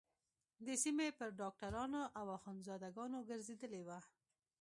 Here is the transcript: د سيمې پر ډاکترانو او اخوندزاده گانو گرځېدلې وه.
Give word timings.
د 0.65 0.67
سيمې 0.83 1.07
پر 1.19 1.29
ډاکترانو 1.41 2.01
او 2.19 2.25
اخوندزاده 2.37 2.89
گانو 2.97 3.19
گرځېدلې 3.29 3.81
وه. 3.87 3.99